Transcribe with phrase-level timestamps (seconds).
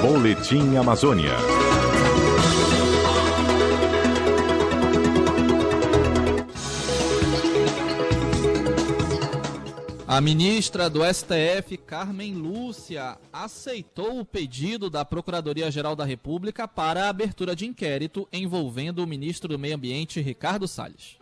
[0.00, 1.36] Boletim Amazônia.
[10.08, 17.08] A ministra do STF, Carmen Lúcia, aceitou o pedido da Procuradoria-Geral da República para a
[17.10, 21.18] abertura de inquérito envolvendo o ministro do Meio Ambiente, Ricardo Salles.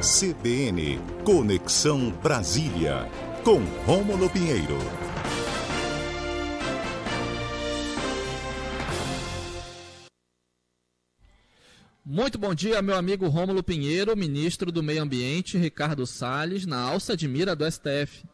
[0.00, 3.06] CBN Conexão Brasília,
[3.44, 4.78] com Rômulo Pinheiro.
[12.12, 17.16] Muito bom dia, meu amigo Rômulo Pinheiro, ministro do Meio Ambiente, Ricardo Salles, na alça
[17.16, 18.26] de mira do STF.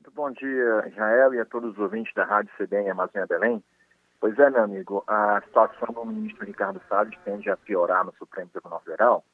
[0.00, 3.62] Muito bom dia, Israel, e a todos os ouvintes da Rádio CBN Amazônia Belém.
[4.18, 8.50] Pois é, meu amigo, a situação do ministro Ricardo Salles tende a piorar no Supremo
[8.50, 9.24] Tribunal Federal,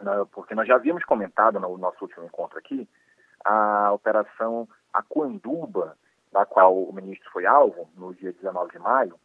[0.00, 2.88] né, porque nós já havíamos comentado no nosso último encontro aqui
[3.44, 5.98] a operação Acuanduba,
[6.32, 9.20] da qual o ministro foi alvo no dia 19 de maio,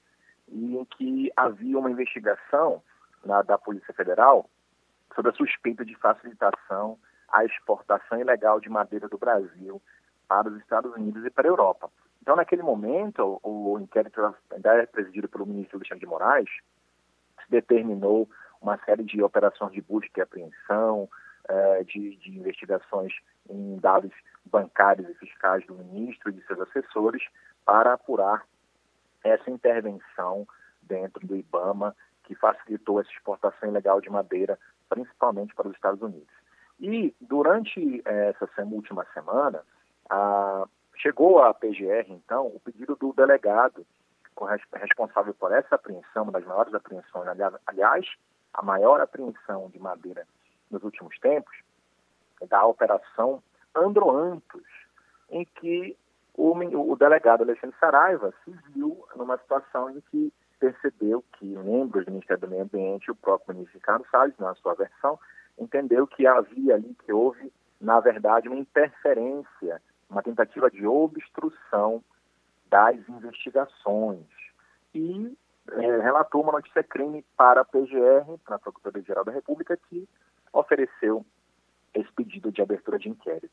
[0.50, 2.84] e em que havia uma investigação
[3.24, 4.50] na, da Polícia Federal
[5.16, 9.82] sobre a suspeita de facilitação à exportação ilegal de madeira do Brasil
[10.28, 11.90] para os Estados Unidos e para a Europa.
[12.22, 16.50] Então, naquele momento, o, inquérito ainda é presidido pelo ministro Alexandre de Moraes,
[17.44, 18.30] se determinou
[18.62, 21.10] uma série de operações de busca e apreensão,
[21.48, 23.14] eh, de, de, investigações
[23.50, 24.12] em dados
[24.46, 27.24] bancários e fiscais do ministro e de seus assessores
[27.66, 28.46] para apurar
[29.24, 30.48] essa intervenção
[30.84, 31.96] dentro do IBAMA
[32.30, 36.32] que facilitou essa exportação ilegal de madeira, principalmente para os Estados Unidos.
[36.80, 39.64] E durante eh, essa última semana,
[40.08, 40.64] a,
[40.96, 43.84] chegou à PGR, então, o pedido do delegado
[44.76, 47.28] responsável por essa apreensão, uma das maiores apreensões,
[47.66, 48.06] aliás,
[48.54, 50.28] a maior apreensão de madeira
[50.70, 51.58] nos últimos tempos,
[52.48, 53.42] da Operação
[53.76, 54.64] Androantos,
[55.32, 55.98] em que
[56.36, 62.12] o, o delegado Alexandre Saraiva se viu numa situação em que percebeu que membros do
[62.12, 65.20] Ministério do Meio Ambiente o próprio ministro Ricardo Salles, na sua versão,
[65.58, 72.04] entendeu que havia ali, que houve, na verdade, uma interferência, uma tentativa de obstrução
[72.70, 74.26] das investigações.
[74.94, 75.36] E
[75.72, 80.08] é, relatou uma notícia crime para a PGR, para a Procuradoria-Geral da República, que
[80.52, 81.26] ofereceu
[81.94, 83.49] esse pedido de abertura de inquérito.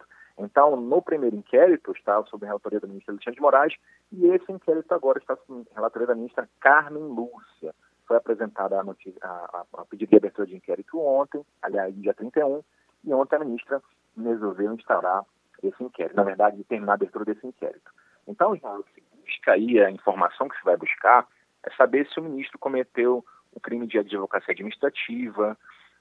[0.57, 3.75] Então, no primeiro inquérito, está sob a relatoria da ministra Alexandre de Moraes,
[4.11, 7.75] e esse inquérito agora está sob a relatoria da ministra Carmen Lúcia.
[8.07, 9.29] Foi apresentada a, notícia, a,
[9.75, 12.63] a, a pedido de abertura de inquérito ontem, aliás, dia 31,
[13.05, 13.83] e ontem a ministra
[14.17, 15.27] resolveu instaurar
[15.63, 17.93] esse inquérito, na verdade, determinar a abertura desse inquérito.
[18.27, 21.29] Então, já o se busca aí, a informação que se vai buscar,
[21.65, 23.23] é saber se o ministro cometeu
[23.55, 25.55] um crime de advocacia administrativa,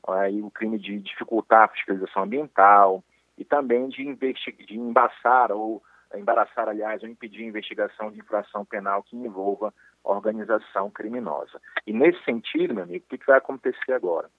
[0.08, 3.04] aí, o crime de dificultar a fiscalização ambiental
[3.38, 5.82] e também de, de embaçar ou
[6.14, 9.74] embaraçar, aliás, ou impedir a investigação de infração penal que envolva
[10.04, 11.60] organização criminosa.
[11.86, 14.30] E nesse sentido, meu amigo, o que, que vai acontecer agora?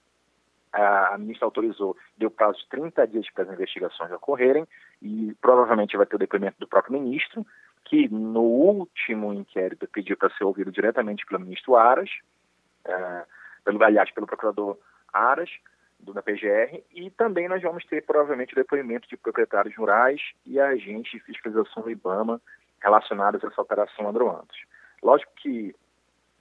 [0.71, 4.67] A, ministra autorizou, deu prazo de 30 dias para as investigações ocorrerem
[5.01, 7.45] e provavelmente vai ter o depoimento do próprio ministro,
[7.85, 12.09] que no último inquérito pediu para ser ouvido diretamente pelo ministro Aras,
[12.85, 13.25] é,
[13.63, 14.77] pelo, aliás, pelo procurador
[15.11, 15.49] Aras,
[15.99, 21.11] do, da PGR, e também nós vamos ter provavelmente depoimento de proprietários rurais e agentes
[21.11, 22.41] de fiscalização do IBAMA
[22.81, 24.57] relacionados a essa operação Androantos.
[25.01, 25.75] Lógico que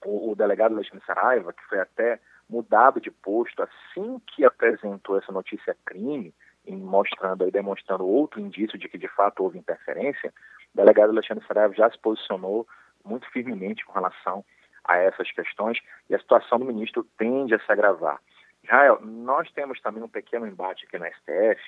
[0.05, 5.33] o, o delegado Alexandre Saraiva, que foi até mudado de posto assim que apresentou essa
[5.33, 6.33] notícia crime,
[6.69, 10.33] mostrando e demonstrando outro indício de que de fato houve interferência,
[10.75, 12.67] o delegado Alexandre Saraiva já se posicionou
[13.05, 14.45] muito firmemente com relação
[14.85, 15.79] a essas questões
[16.09, 18.21] e a situação do ministro tende a se agravar.
[18.67, 21.61] Israel, nós temos também um pequeno embate aqui na STF.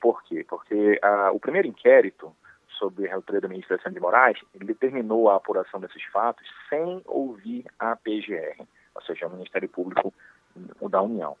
[0.00, 0.44] Por quê?
[0.46, 2.34] Porque ah, o primeiro inquérito
[2.78, 7.64] sobre a relatoria da Alexandre de Moraes, ele determinou a apuração desses fatos sem ouvir
[7.78, 10.12] a PGR, ou seja, o Ministério Público
[10.90, 11.36] da União.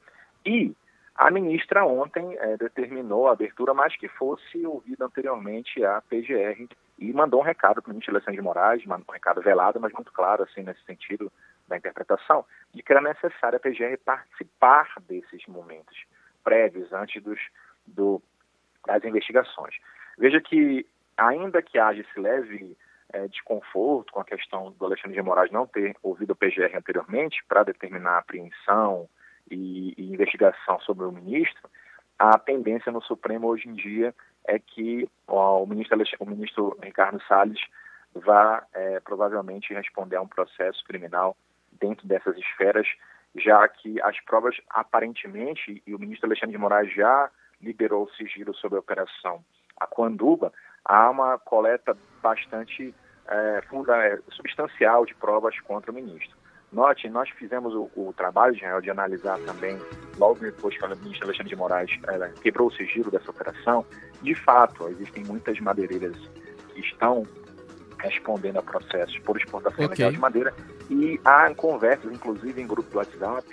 [0.46, 0.74] E
[1.14, 6.68] a ministra ontem é, determinou a abertura, mas que fosse ouvida anteriormente a PGR
[6.98, 10.12] e mandou um recado para o ministro Alexandre de Moraes, um recado velado, mas muito
[10.12, 11.30] claro, assim, nesse sentido
[11.72, 16.04] da interpretação, de que era necessário a PGR participar desses momentos
[16.44, 17.40] prévios, antes dos,
[17.86, 18.22] do,
[18.86, 19.74] das investigações.
[20.18, 20.86] Veja que,
[21.16, 22.76] ainda que haja esse leve
[23.12, 27.44] é, desconforto com a questão do Alexandre de Moraes não ter ouvido a PGR anteriormente
[27.48, 29.08] para determinar a apreensão,
[29.50, 31.68] e, e investigação sobre o ministro,
[32.18, 34.14] a tendência no Supremo hoje em dia
[34.44, 37.60] é que ó, o, ministro, o ministro Ricardo Salles
[38.14, 41.36] vá é, provavelmente responder a um processo criminal
[41.82, 42.86] dentro dessas esferas,
[43.34, 47.28] já que as provas aparentemente, e o ministro Alexandre de Moraes já
[47.60, 49.44] liberou o sigilo sobre a operação
[49.78, 50.52] Aquanduba,
[50.84, 52.94] há uma coleta bastante
[53.26, 56.36] é, funda, é, substancial de provas contra o ministro.
[56.72, 59.78] Note, nós fizemos o, o trabalho, de analisar também,
[60.18, 63.84] logo depois que o ministro Alexandre de Moraes é, quebrou o sigilo dessa operação,
[64.22, 66.16] de fato, existem muitas madeireiras
[66.72, 67.26] que estão
[68.02, 70.10] respondendo a processos por exportação okay.
[70.10, 70.52] de madeira
[70.90, 73.46] e há conversas, inclusive em grupo do WhatsApp,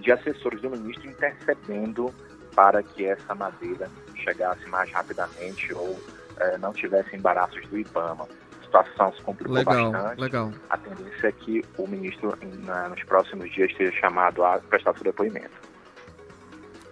[0.00, 2.12] de assessores do ministro intercedendo
[2.54, 5.98] para que essa madeira chegasse mais rapidamente ou
[6.38, 8.26] é, não tivesse embaraços do IBAMA
[8.66, 10.20] situação se complicou legal, bastante.
[10.20, 10.52] Legal.
[10.68, 15.04] A tendência é que o ministro, na, nos próximos dias, seja chamado a prestar seu
[15.04, 15.66] depoimento.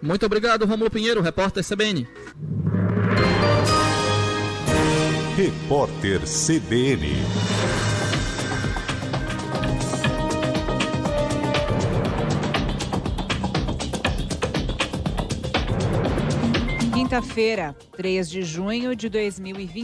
[0.01, 2.07] Muito obrigado, Romulo Pinheiro, repórter CBN.
[5.37, 7.09] Repórter CBN.
[16.95, 19.75] Quinta-feira, 3 de junho de 2020.